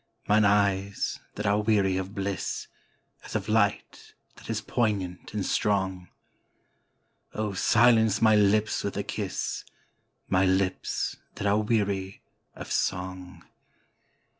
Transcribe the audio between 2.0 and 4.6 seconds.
blissAs of light that is